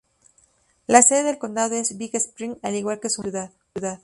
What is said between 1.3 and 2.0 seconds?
condado es